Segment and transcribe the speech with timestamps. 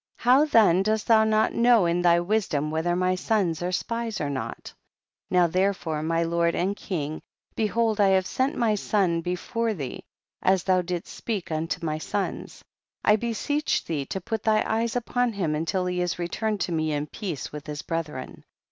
[0.17, 4.31] how then dost thou not know in thy wisdom whether my sons are spies or
[4.31, 4.73] not?
[5.29, 5.29] 34.
[5.29, 7.21] Now therefore, my lord and king,
[7.55, 10.01] behold I have sent my son be fore thee,
[10.41, 12.63] as thou didst speak unto my sons;
[13.03, 16.93] I beseech thee to put thy eyes upon him until he is returned to me
[16.93, 18.43] in peace with his brethren.